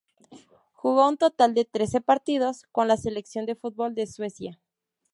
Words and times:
Jugó 0.73 1.07
un 1.07 1.15
total 1.17 1.53
de 1.53 1.63
trece 1.63 2.01
partidos 2.01 2.63
con 2.71 2.87
la 2.87 2.97
selección 2.97 3.45
de 3.45 3.53
fútbol 3.53 3.93
de 3.93 4.07
Suecia. 4.07 4.59